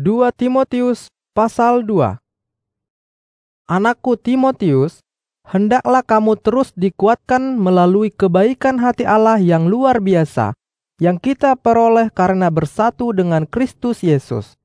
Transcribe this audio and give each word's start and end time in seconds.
2 0.00 0.24
Timotius 0.32 1.12
pasal 1.36 1.84
2 1.84 2.16
Anakku 3.68 4.16
Timotius, 4.16 5.04
hendaklah 5.44 6.00
kamu 6.00 6.40
terus 6.40 6.72
dikuatkan 6.72 7.60
melalui 7.60 8.08
kebaikan 8.08 8.80
hati 8.80 9.04
Allah 9.04 9.36
yang 9.36 9.68
luar 9.68 10.00
biasa 10.00 10.56
yang 10.96 11.20
kita 11.20 11.60
peroleh 11.60 12.08
karena 12.08 12.48
bersatu 12.48 13.12
dengan 13.12 13.44
Kristus 13.44 14.00
Yesus. 14.00 14.56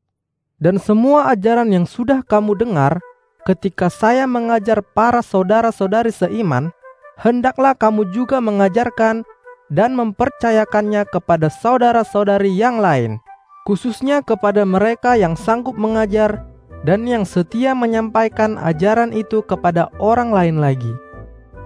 Dan 0.63 0.79
semua 0.79 1.27
ajaran 1.35 1.75
yang 1.75 1.83
sudah 1.83 2.23
kamu 2.23 2.55
dengar 2.55 3.03
ketika 3.43 3.91
saya 3.91 4.23
mengajar 4.31 4.79
para 4.79 5.19
saudara-saudari 5.19 6.15
seiman, 6.15 6.71
hendaklah 7.19 7.75
kamu 7.75 8.15
juga 8.15 8.39
mengajarkan 8.39 9.27
dan 9.67 9.91
mempercayakannya 9.91 11.03
kepada 11.11 11.51
saudara-saudari 11.51 12.55
yang 12.55 12.79
lain 12.79 13.19
khususnya 13.67 14.23
kepada 14.23 14.63
mereka 14.63 15.19
yang 15.19 15.35
sanggup 15.35 15.75
mengajar 15.75 16.47
dan 16.87 17.03
yang 17.03 17.27
setia 17.27 17.75
menyampaikan 17.75 18.55
ajaran 18.55 19.11
itu 19.11 19.43
kepada 19.43 19.91
orang 19.99 20.31
lain 20.31 20.63
lagi. 20.63 20.95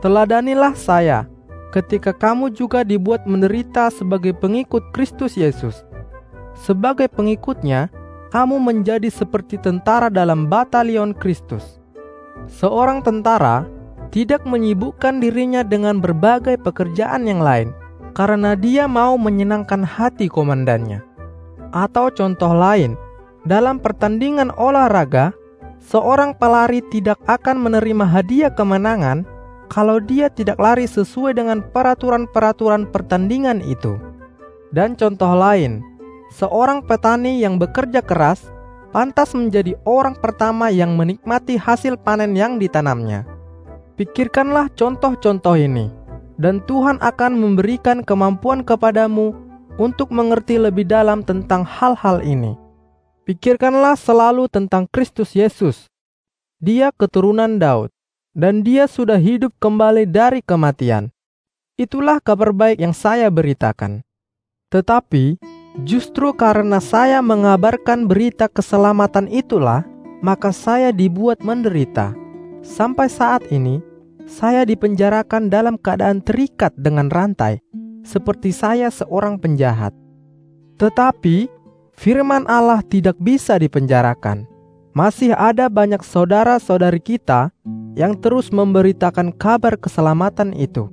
Teladanilah 0.02 0.74
saya 0.74 1.30
ketika 1.70 2.10
kamu 2.10 2.58
juga 2.58 2.82
dibuat 2.82 3.30
menderita 3.30 3.94
sebagai 3.94 4.34
pengikut 4.34 4.82
Kristus 4.98 5.38
Yesus. 5.38 5.86
Sebagai 6.58 7.06
pengikutnya, 7.06 7.94
kamu 8.34 8.58
menjadi 8.58 9.14
seperti 9.14 9.62
tentara 9.62 10.10
dalam 10.10 10.50
batalion 10.50 11.14
Kristus. 11.14 11.78
Seorang 12.50 13.06
tentara 13.06 13.70
tidak 14.10 14.42
menyibukkan 14.50 15.22
dirinya 15.22 15.62
dengan 15.62 16.02
berbagai 16.02 16.58
pekerjaan 16.66 17.30
yang 17.30 17.46
lain 17.46 17.70
karena 18.18 18.58
dia 18.58 18.90
mau 18.90 19.16
menyenangkan 19.22 19.86
hati 19.86 20.28
komandannya. 20.28 21.11
Atau 21.72 22.12
contoh 22.12 22.52
lain, 22.52 23.00
dalam 23.48 23.80
pertandingan 23.80 24.52
olahraga, 24.60 25.32
seorang 25.80 26.36
pelari 26.36 26.84
tidak 26.92 27.18
akan 27.26 27.64
menerima 27.64 28.06
hadiah 28.06 28.52
kemenangan 28.52 29.24
kalau 29.72 30.04
dia 30.04 30.28
tidak 30.28 30.60
lari 30.60 30.84
sesuai 30.84 31.40
dengan 31.40 31.64
peraturan-peraturan 31.64 32.92
pertandingan 32.92 33.64
itu. 33.64 33.96
Dan 34.76 35.00
contoh 35.00 35.32
lain, 35.32 35.80
seorang 36.36 36.84
petani 36.84 37.40
yang 37.40 37.56
bekerja 37.56 38.04
keras 38.04 38.52
pantas 38.92 39.32
menjadi 39.32 39.80
orang 39.88 40.20
pertama 40.20 40.68
yang 40.68 41.00
menikmati 41.00 41.56
hasil 41.56 41.96
panen 41.96 42.36
yang 42.36 42.60
ditanamnya. 42.60 43.24
Pikirkanlah 43.96 44.68
contoh-contoh 44.76 45.56
ini, 45.56 45.88
dan 46.36 46.60
Tuhan 46.68 47.00
akan 47.00 47.32
memberikan 47.40 48.04
kemampuan 48.04 48.64
kepadamu 48.68 49.32
untuk 49.82 50.14
mengerti 50.14 50.62
lebih 50.62 50.86
dalam 50.86 51.26
tentang 51.26 51.66
hal-hal 51.66 52.22
ini. 52.22 52.54
Pikirkanlah 53.26 53.98
selalu 53.98 54.46
tentang 54.46 54.86
Kristus 54.86 55.34
Yesus. 55.34 55.90
Dia 56.62 56.94
keturunan 56.94 57.58
Daud, 57.58 57.90
dan 58.38 58.62
dia 58.62 58.86
sudah 58.86 59.18
hidup 59.18 59.58
kembali 59.58 60.06
dari 60.06 60.46
kematian. 60.46 61.10
Itulah 61.82 62.22
kabar 62.22 62.54
baik 62.54 62.78
yang 62.78 62.94
saya 62.94 63.34
beritakan. 63.34 64.06
Tetapi, 64.70 65.42
justru 65.82 66.30
karena 66.38 66.78
saya 66.78 67.18
mengabarkan 67.26 68.06
berita 68.06 68.46
keselamatan 68.46 69.26
itulah, 69.34 69.82
maka 70.22 70.54
saya 70.54 70.94
dibuat 70.94 71.42
menderita. 71.42 72.14
Sampai 72.62 73.10
saat 73.10 73.50
ini, 73.50 73.82
saya 74.30 74.62
dipenjarakan 74.70 75.50
dalam 75.50 75.82
keadaan 75.82 76.22
terikat 76.22 76.78
dengan 76.78 77.10
rantai 77.10 77.58
seperti 78.02 78.54
saya 78.54 78.90
seorang 78.90 79.38
penjahat. 79.38 79.94
Tetapi 80.78 81.50
firman 81.94 82.50
Allah 82.50 82.82
tidak 82.86 83.18
bisa 83.22 83.58
dipenjarakan. 83.62 84.50
Masih 84.92 85.32
ada 85.32 85.72
banyak 85.72 86.04
saudara-saudari 86.04 87.00
kita 87.00 87.54
yang 87.96 88.18
terus 88.20 88.52
memberitakan 88.52 89.32
kabar 89.32 89.80
keselamatan 89.80 90.52
itu. 90.52 90.92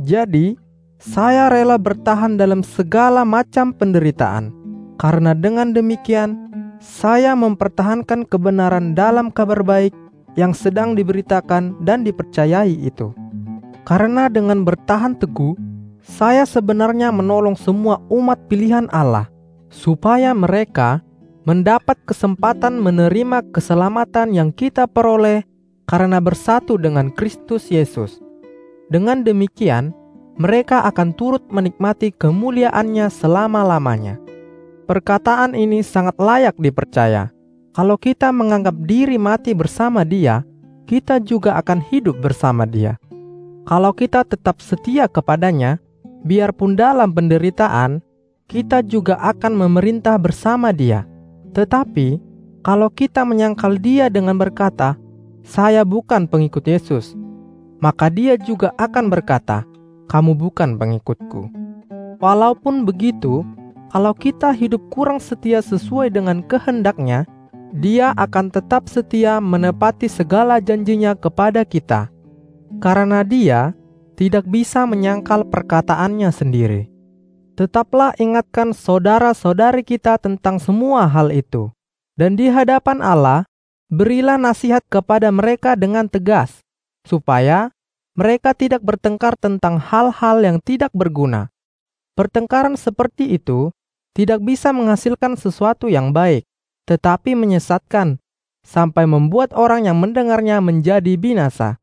Jadi, 0.00 0.56
saya 0.98 1.52
rela 1.52 1.76
bertahan 1.76 2.40
dalam 2.40 2.64
segala 2.64 3.22
macam 3.28 3.70
penderitaan, 3.70 4.50
karena 4.96 5.36
dengan 5.36 5.70
demikian 5.76 6.48
saya 6.78 7.34
mempertahankan 7.34 8.26
kebenaran 8.26 8.94
dalam 8.94 9.28
kabar 9.28 9.60
baik 9.62 9.92
yang 10.38 10.54
sedang 10.54 10.94
diberitakan 10.94 11.74
dan 11.82 12.06
dipercayai 12.06 12.70
itu. 12.82 13.10
Karena 13.82 14.30
dengan 14.30 14.62
bertahan 14.62 15.18
teguh, 15.18 15.58
saya 16.08 16.48
sebenarnya 16.48 17.12
menolong 17.12 17.52
semua 17.52 18.00
umat 18.08 18.40
pilihan 18.48 18.88
Allah 18.88 19.28
supaya 19.68 20.32
mereka 20.32 21.04
mendapat 21.44 22.00
kesempatan 22.08 22.80
menerima 22.80 23.44
keselamatan 23.52 24.32
yang 24.32 24.48
kita 24.48 24.88
peroleh 24.88 25.44
karena 25.84 26.16
bersatu 26.20 26.80
dengan 26.80 27.12
Kristus 27.12 27.68
Yesus. 27.68 28.24
Dengan 28.88 29.20
demikian, 29.20 29.92
mereka 30.40 30.80
akan 30.88 31.12
turut 31.12 31.44
menikmati 31.52 32.08
kemuliaannya 32.12 33.12
selama-lamanya. 33.12 34.16
Perkataan 34.88 35.52
ini 35.52 35.84
sangat 35.84 36.16
layak 36.16 36.56
dipercaya. 36.56 37.28
Kalau 37.76 38.00
kita 38.00 38.32
menganggap 38.32 38.72
diri 38.88 39.20
mati 39.20 39.52
bersama 39.52 40.08
Dia, 40.08 40.40
kita 40.88 41.20
juga 41.20 41.60
akan 41.60 41.84
hidup 41.84 42.16
bersama 42.24 42.64
Dia. 42.64 42.96
Kalau 43.68 43.92
kita 43.92 44.24
tetap 44.24 44.64
setia 44.64 45.04
kepadanya, 45.04 45.76
biarpun 46.22 46.74
dalam 46.74 47.14
penderitaan, 47.14 48.02
kita 48.48 48.80
juga 48.80 49.20
akan 49.20 49.68
memerintah 49.68 50.16
bersama 50.16 50.72
Dia. 50.72 51.04
Tetapi, 51.52 52.16
kalau 52.64 52.88
kita 52.88 53.22
menyangkal 53.22 53.76
Dia 53.76 54.08
dengan 54.08 54.40
berkata, 54.40 54.96
"Saya 55.44 55.84
bukan 55.84 56.24
pengikut 56.24 56.64
Yesus," 56.64 57.12
maka 57.78 58.08
Dia 58.08 58.40
juga 58.40 58.72
akan 58.80 59.12
berkata, 59.12 59.68
"Kamu 60.08 60.32
bukan 60.34 60.80
pengikutku." 60.80 61.52
Walaupun 62.18 62.82
begitu, 62.82 63.46
kalau 63.88 64.12
kita 64.12 64.50
hidup 64.52 64.90
kurang 64.90 65.22
setia 65.22 65.62
sesuai 65.62 66.12
dengan 66.12 66.42
kehendaknya, 66.44 67.24
Dia 67.68 68.16
akan 68.16 68.48
tetap 68.48 68.88
setia 68.88 69.44
menepati 69.44 70.08
segala 70.08 70.56
janjinya 70.56 71.12
kepada 71.12 71.68
kita. 71.68 72.08
Karena 72.80 73.20
Dia 73.20 73.76
tidak 74.18 74.50
bisa 74.50 74.82
menyangkal 74.82 75.46
perkataannya 75.46 76.34
sendiri. 76.34 76.90
Tetaplah 77.54 78.18
ingatkan 78.18 78.74
saudara-saudari 78.74 79.86
kita 79.86 80.18
tentang 80.18 80.58
semua 80.58 81.06
hal 81.06 81.30
itu, 81.30 81.70
dan 82.18 82.34
di 82.34 82.50
hadapan 82.50 82.98
Allah 82.98 83.46
berilah 83.86 84.34
nasihat 84.34 84.82
kepada 84.90 85.30
mereka 85.30 85.78
dengan 85.78 86.10
tegas, 86.10 86.66
supaya 87.06 87.70
mereka 88.18 88.58
tidak 88.58 88.82
bertengkar 88.82 89.38
tentang 89.38 89.78
hal-hal 89.78 90.42
yang 90.42 90.58
tidak 90.58 90.90
berguna. 90.90 91.54
Pertengkaran 92.18 92.74
seperti 92.74 93.38
itu 93.38 93.70
tidak 94.18 94.42
bisa 94.42 94.74
menghasilkan 94.74 95.38
sesuatu 95.38 95.86
yang 95.86 96.10
baik, 96.10 96.42
tetapi 96.90 97.38
menyesatkan 97.38 98.18
sampai 98.66 99.06
membuat 99.06 99.54
orang 99.54 99.86
yang 99.86 100.02
mendengarnya 100.02 100.58
menjadi 100.58 101.14
binasa. 101.14 101.78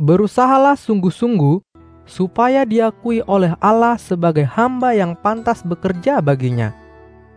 Berusahalah 0.00 0.80
sungguh-sungguh 0.80 1.60
supaya 2.08 2.64
diakui 2.64 3.20
oleh 3.28 3.52
Allah 3.60 4.00
sebagai 4.00 4.48
hamba 4.48 4.96
yang 4.96 5.12
pantas 5.12 5.60
bekerja 5.60 6.24
baginya. 6.24 6.72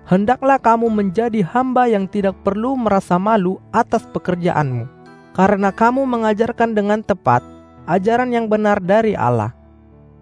Hendaklah 0.07 0.55
kamu 0.63 0.87
menjadi 0.87 1.43
hamba 1.43 1.91
yang 1.91 2.07
tidak 2.07 2.39
perlu 2.47 2.79
merasa 2.79 3.19
malu 3.19 3.59
atas 3.75 4.07
pekerjaanmu, 4.15 4.87
karena 5.35 5.75
kamu 5.75 6.07
mengajarkan 6.07 6.71
dengan 6.71 7.03
tepat 7.03 7.43
ajaran 7.83 8.31
yang 8.31 8.47
benar 8.47 8.79
dari 8.79 9.11
Allah. 9.11 9.51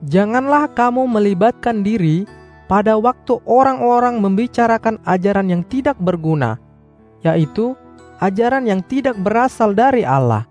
Janganlah 0.10 0.66
kamu 0.74 1.06
melibatkan 1.06 1.86
diri 1.86 2.26
pada 2.66 2.98
waktu 2.98 3.38
orang-orang 3.46 4.18
membicarakan 4.18 4.98
ajaran 5.06 5.46
yang 5.46 5.62
tidak 5.70 5.94
berguna, 6.02 6.58
yaitu 7.22 7.78
ajaran 8.18 8.66
yang 8.66 8.82
tidak 8.82 9.14
berasal 9.22 9.78
dari 9.78 10.02
Allah. 10.02 10.51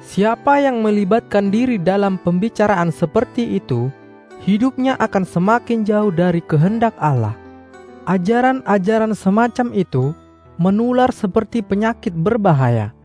Siapa 0.00 0.64
yang 0.64 0.80
melibatkan 0.80 1.52
diri 1.52 1.76
dalam 1.76 2.16
pembicaraan 2.16 2.88
seperti 2.88 3.60
itu, 3.60 3.92
hidupnya 4.40 4.96
akan 4.96 5.28
semakin 5.28 5.84
jauh 5.84 6.08
dari 6.08 6.40
kehendak 6.40 6.96
Allah. 6.96 7.36
Ajaran-ajaran 8.08 9.12
semacam 9.12 9.76
itu 9.76 10.16
menular 10.56 11.12
seperti 11.12 11.60
penyakit 11.60 12.16
berbahaya. 12.16 12.96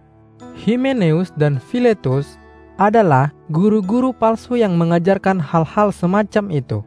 Himeneus 0.55 1.35
dan 1.35 1.59
Philetus 1.59 2.39
adalah 2.79 3.35
guru-guru 3.51 4.15
palsu 4.15 4.55
yang 4.55 4.79
mengajarkan 4.79 5.35
hal-hal 5.39 5.91
semacam 5.91 6.47
itu. 6.47 6.79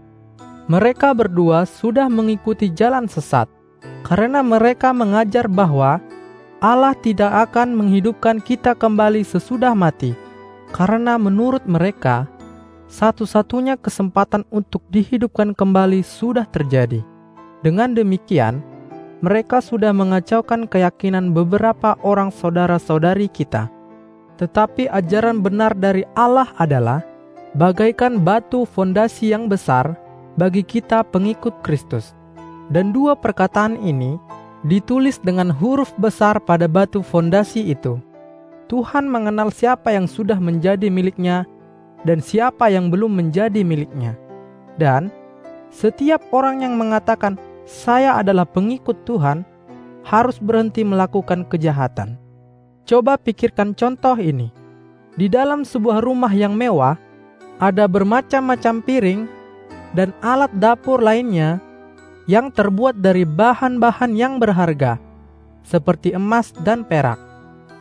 Mereka 0.68 1.12
berdua 1.16 1.68
sudah 1.68 2.08
mengikuti 2.08 2.72
jalan 2.72 3.08
sesat 3.08 3.48
karena 4.04 4.40
mereka 4.44 4.92
mengajar 4.92 5.48
bahwa 5.48 6.00
Allah 6.58 6.90
tidak 6.98 7.30
akan 7.50 7.78
menghidupkan 7.78 8.42
kita 8.42 8.74
kembali 8.74 9.22
sesudah 9.22 9.78
mati, 9.78 10.10
karena 10.74 11.14
menurut 11.14 11.62
mereka, 11.70 12.26
satu-satunya 12.90 13.78
kesempatan 13.78 14.42
untuk 14.50 14.82
dihidupkan 14.90 15.54
kembali 15.54 16.02
sudah 16.02 16.50
terjadi. 16.50 17.06
Dengan 17.62 17.94
demikian, 17.94 18.58
mereka 19.22 19.62
sudah 19.62 19.94
mengacaukan 19.94 20.66
keyakinan 20.66 21.30
beberapa 21.30 21.94
orang 22.02 22.34
saudara-saudari 22.34 23.30
kita. 23.30 23.70
Tetapi 24.38 24.90
ajaran 24.90 25.38
benar 25.38 25.78
dari 25.78 26.02
Allah 26.18 26.50
adalah 26.58 27.06
bagaikan 27.54 28.18
batu 28.22 28.66
fondasi 28.66 29.30
yang 29.30 29.46
besar 29.46 29.94
bagi 30.34 30.66
kita 30.66 31.06
pengikut 31.06 31.54
Kristus. 31.62 32.18
Dan 32.70 32.90
dua 32.90 33.14
perkataan 33.14 33.78
ini 33.78 34.18
ditulis 34.66 35.22
dengan 35.22 35.52
huruf 35.54 35.94
besar 36.00 36.42
pada 36.42 36.66
batu 36.66 37.04
fondasi 37.04 37.70
itu. 37.70 38.00
Tuhan 38.68 39.08
mengenal 39.08 39.48
siapa 39.54 39.94
yang 39.94 40.04
sudah 40.04 40.36
menjadi 40.36 40.92
miliknya 40.92 41.48
dan 42.04 42.20
siapa 42.20 42.68
yang 42.68 42.92
belum 42.92 43.16
menjadi 43.16 43.64
miliknya. 43.64 44.18
Dan 44.76 45.10
setiap 45.72 46.20
orang 46.30 46.62
yang 46.62 46.74
mengatakan, 46.76 47.40
"Saya 47.64 48.20
adalah 48.20 48.44
pengikut 48.44 49.08
Tuhan," 49.08 49.42
harus 50.04 50.36
berhenti 50.40 50.84
melakukan 50.84 51.48
kejahatan. 51.48 52.20
Coba 52.88 53.16
pikirkan 53.20 53.72
contoh 53.76 54.16
ini: 54.16 54.52
di 55.18 55.26
dalam 55.26 55.66
sebuah 55.66 56.04
rumah 56.04 56.30
yang 56.30 56.54
mewah, 56.54 56.94
ada 57.58 57.90
bermacam-macam 57.90 58.84
piring 58.86 59.20
dan 59.92 60.14
alat 60.22 60.52
dapur 60.56 61.02
lainnya 61.02 61.58
yang 62.28 62.52
terbuat 62.52 63.00
dari 63.00 63.24
bahan-bahan 63.24 64.12
yang 64.12 64.36
berharga, 64.36 65.00
seperti 65.64 66.12
emas 66.12 66.52
dan 66.60 66.84
perak 66.84 67.16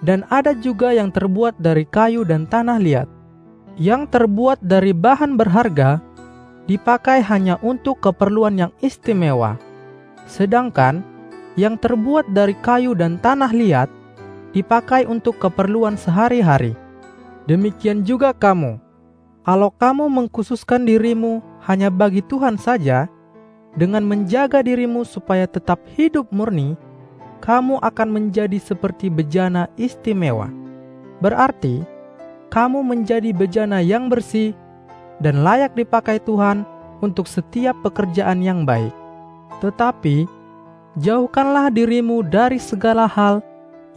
dan 0.01 0.25
ada 0.29 0.53
juga 0.53 0.93
yang 0.93 1.09
terbuat 1.09 1.57
dari 1.57 1.85
kayu 1.87 2.21
dan 2.21 2.45
tanah 2.45 2.77
liat. 2.77 3.09
Yang 3.77 4.09
terbuat 4.09 4.57
dari 4.65 4.89
bahan 4.89 5.37
berharga 5.37 6.01
dipakai 6.65 7.21
hanya 7.21 7.61
untuk 7.61 8.01
keperluan 8.01 8.57
yang 8.57 8.71
istimewa, 8.81 9.61
sedangkan 10.25 11.05
yang 11.53 11.77
terbuat 11.77 12.25
dari 12.33 12.57
kayu 12.57 12.97
dan 12.97 13.21
tanah 13.21 13.53
liat 13.53 13.89
dipakai 14.57 15.05
untuk 15.05 15.37
keperluan 15.37 15.93
sehari-hari. 15.93 16.73
Demikian 17.45 18.01
juga 18.01 18.33
kamu, 18.33 18.81
kalau 19.45 19.69
kamu 19.69 20.09
mengkhususkan 20.09 20.83
dirimu 20.83 21.39
hanya 21.69 21.93
bagi 21.93 22.25
Tuhan 22.25 22.57
saja, 22.57 23.05
dengan 23.77 24.01
menjaga 24.03 24.65
dirimu 24.65 25.05
supaya 25.05 25.45
tetap 25.45 25.77
hidup 25.93 26.25
murni, 26.33 26.73
kamu 27.39 27.77
akan 27.85 28.09
menjadi 28.09 28.57
seperti 28.57 29.13
bejana 29.13 29.69
istimewa. 29.77 30.49
Berarti, 31.21 31.85
kamu 32.49 32.81
menjadi 32.81 33.29
bejana 33.31 33.79
yang 33.85 34.09
bersih 34.09 34.57
dan 35.21 35.45
layak 35.45 35.77
dipakai 35.77 36.17
Tuhan 36.25 36.65
untuk 37.05 37.29
setiap 37.29 37.77
pekerjaan 37.85 38.41
yang 38.41 38.65
baik. 38.65 38.93
Tetapi, 39.61 40.25
jauhkanlah 40.97 41.69
dirimu 41.69 42.25
dari 42.25 42.57
segala 42.57 43.05
hal 43.05 43.45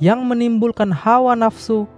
yang 0.00 0.24
menimbulkan 0.28 0.92
hawa 0.92 1.32
nafsu 1.36 1.88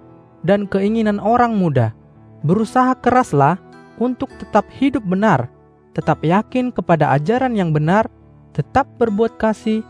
dan 0.46 0.67
keinginan 0.67 1.19
orang 1.19 1.55
muda. 1.55 1.94
Berusaha 2.43 2.99
keraslah 2.99 3.58
untuk 3.99 4.31
tetap 4.38 4.67
hidup 4.75 5.06
benar, 5.06 5.46
tetap 5.93 6.25
yakin 6.25 6.73
kepada 6.73 7.12
ajaran 7.17 7.53
yang 7.56 7.73
benar, 7.73 8.09
tetap 8.56 8.89
berbuat 8.97 9.37
kasih, 9.37 9.85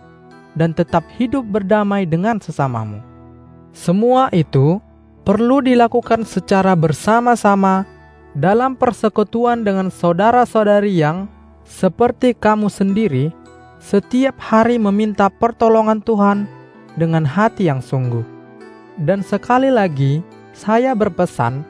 dan 0.58 0.76
tetap 0.76 1.06
hidup 1.16 1.46
berdamai 1.49 2.04
dengan 2.04 2.38
sesamamu. 2.43 3.00
Semua 3.72 4.28
itu 4.34 4.78
perlu 5.25 5.64
dilakukan 5.64 6.28
secara 6.28 6.76
bersama-sama 6.76 7.88
dalam 8.37 8.76
persekutuan 8.76 9.64
dengan 9.64 9.88
saudara-saudari 9.88 10.93
yang, 10.93 11.31
seperti 11.64 12.37
kamu 12.37 12.69
sendiri, 12.69 13.32
setiap 13.81 14.37
hari 14.43 14.76
meminta 14.76 15.32
pertolongan 15.32 16.05
Tuhan 16.05 16.44
dengan 17.00 17.25
hati 17.25 17.70
yang 17.72 17.81
sungguh. 17.81 18.22
Dan 19.00 19.25
sekali 19.25 19.72
lagi, 19.72 20.20
saya 20.52 20.93
berpesan, 20.93 21.64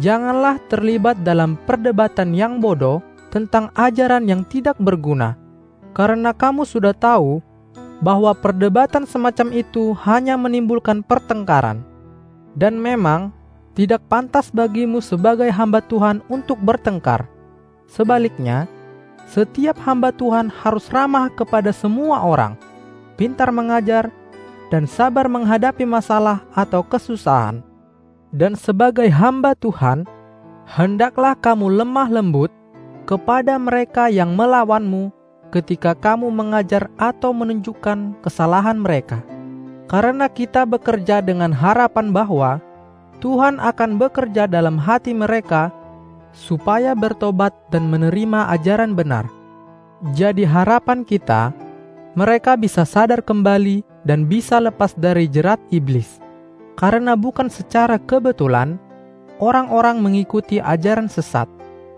janganlah 0.00 0.56
terlibat 0.72 1.20
dalam 1.20 1.60
perdebatan 1.68 2.32
yang 2.32 2.56
bodoh 2.56 3.04
tentang 3.34 3.74
ajaran 3.74 4.30
yang 4.30 4.46
tidak 4.46 4.78
berguna, 4.78 5.34
karena 5.90 6.30
kamu 6.30 6.62
sudah 6.62 6.94
tahu 6.94 7.42
bahwa 7.98 8.30
perdebatan 8.30 9.10
semacam 9.10 9.50
itu 9.50 9.90
hanya 10.06 10.38
menimbulkan 10.38 11.02
pertengkaran, 11.02 11.82
dan 12.54 12.78
memang 12.78 13.34
tidak 13.74 14.06
pantas 14.06 14.54
bagimu 14.54 15.02
sebagai 15.02 15.50
hamba 15.50 15.82
Tuhan 15.82 16.22
untuk 16.30 16.62
bertengkar. 16.62 17.26
Sebaliknya, 17.90 18.70
setiap 19.26 19.74
hamba 19.82 20.14
Tuhan 20.14 20.46
harus 20.46 20.86
ramah 20.94 21.26
kepada 21.34 21.74
semua 21.74 22.22
orang, 22.22 22.54
pintar 23.18 23.50
mengajar, 23.50 24.14
dan 24.70 24.86
sabar 24.86 25.26
menghadapi 25.26 25.82
masalah 25.82 26.46
atau 26.54 26.86
kesusahan. 26.86 27.66
Dan 28.30 28.54
sebagai 28.54 29.10
hamba 29.10 29.58
Tuhan, 29.58 30.06
hendaklah 30.70 31.34
kamu 31.34 31.82
lemah 31.82 32.10
lembut 32.10 32.50
kepada 33.04 33.60
mereka 33.60 34.08
yang 34.08 34.32
melawanmu 34.32 35.12
ketika 35.52 35.94
kamu 35.94 36.32
mengajar 36.32 36.90
atau 36.98 37.30
menunjukkan 37.30 38.18
kesalahan 38.24 38.80
mereka. 38.80 39.22
Karena 39.86 40.26
kita 40.26 40.64
bekerja 40.64 41.20
dengan 41.20 41.52
harapan 41.52 42.10
bahwa 42.10 42.58
Tuhan 43.22 43.62
akan 43.62 44.00
bekerja 44.00 44.50
dalam 44.50 44.80
hati 44.80 45.14
mereka 45.14 45.70
supaya 46.34 46.96
bertobat 46.98 47.54
dan 47.70 47.86
menerima 47.86 48.50
ajaran 48.50 48.98
benar. 48.98 49.30
Jadi 50.12 50.42
harapan 50.42 51.06
kita, 51.06 51.54
mereka 52.18 52.58
bisa 52.58 52.82
sadar 52.82 53.22
kembali 53.22 53.86
dan 54.02 54.26
bisa 54.26 54.58
lepas 54.58 54.92
dari 54.98 55.30
jerat 55.30 55.62
iblis. 55.70 56.18
Karena 56.74 57.14
bukan 57.14 57.46
secara 57.46 58.02
kebetulan 58.02 58.82
orang-orang 59.38 60.02
mengikuti 60.02 60.58
ajaran 60.58 61.06
sesat, 61.06 61.46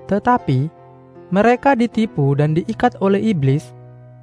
tetapi 0.05 0.69
mereka 1.31 1.78
ditipu 1.78 2.34
dan 2.34 2.52
diikat 2.52 2.99
oleh 2.99 3.23
iblis 3.23 3.73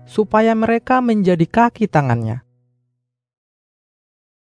supaya 0.03 0.51
mereka 0.53 0.99
menjadi 0.99 1.47
kaki 1.47 1.87
tangannya. 1.87 2.42